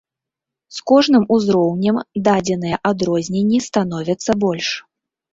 З 0.75 0.79
кожным 0.91 1.25
узроўнем 1.35 1.99
дадзеныя 2.27 2.79
адрозненні 2.91 3.59
становяцца 3.67 4.31
больш. 4.45 4.69